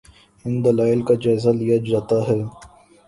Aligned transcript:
ان 0.45 0.53
دلائل 0.65 0.99
کا 1.07 1.13
جائزہ 1.23 1.49
لیا 1.59 1.77
جاتا 1.89 2.17
ہے۔ 2.27 2.39